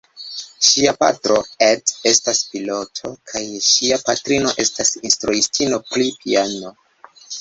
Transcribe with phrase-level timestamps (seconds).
[0.67, 6.75] Ŝia patro, Ed, estas piloto kaj ŝia patrino estas instruistino pri piano.